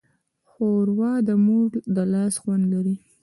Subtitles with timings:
[0.49, 2.95] ښوروا د مور د لاس خوند لري.